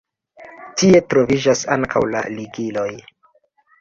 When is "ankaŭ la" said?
1.77-2.23